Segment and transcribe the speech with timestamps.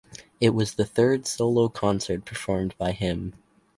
[0.39, 3.35] It was the third solo concert performed by him.